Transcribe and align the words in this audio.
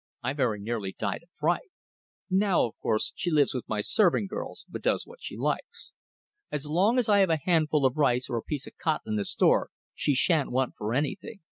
I 0.23 0.33
very 0.33 0.59
nearly 0.59 0.95
died 0.97 1.21
of 1.21 1.29
fright. 1.39 1.69
Now 2.27 2.65
of 2.65 2.73
course 2.81 3.11
she 3.15 3.29
lives 3.29 3.53
with 3.53 3.69
my 3.69 3.81
serving 3.81 4.25
girls, 4.25 4.65
but 4.67 4.81
does 4.81 5.05
what 5.05 5.21
she 5.21 5.37
likes. 5.37 5.93
As 6.51 6.65
long 6.65 6.97
as 6.97 7.07
I 7.07 7.19
have 7.19 7.29
a 7.29 7.37
handful 7.45 7.85
of 7.85 7.97
rice 7.97 8.27
or 8.27 8.37
a 8.37 8.41
piece 8.41 8.65
of 8.65 8.75
cotton 8.79 9.11
in 9.11 9.15
the 9.17 9.25
store 9.25 9.69
she 9.93 10.15
sha'n't 10.15 10.49
want 10.49 10.73
for 10.75 10.95
anything. 10.95 11.41